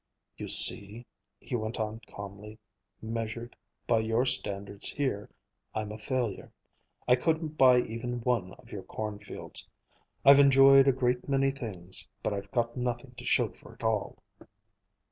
"You 0.35 0.47
see," 0.47 1.05
he 1.39 1.55
went 1.55 1.77
on 1.79 1.99
calmly, 2.09 2.57
"measured 3.03 3.55
by 3.85 3.99
your 3.99 4.25
standards 4.25 4.89
here, 4.89 5.29
I'm 5.75 5.91
a 5.91 5.99
failure. 5.99 6.51
I 7.07 7.15
couldn't 7.15 7.49
buy 7.55 7.81
even 7.81 8.21
one 8.21 8.53
of 8.53 8.71
your 8.71 8.81
cornfields. 8.81 9.69
I've 10.25 10.39
enjoyed 10.39 10.87
a 10.87 10.91
great 10.91 11.29
many 11.29 11.51
things, 11.51 12.07
but 12.23 12.33
I've 12.33 12.49
got 12.49 12.75
nothing 12.75 13.13
to 13.17 13.25
show 13.25 13.49
for 13.49 13.75
it 13.75 13.83
all." 13.83 14.17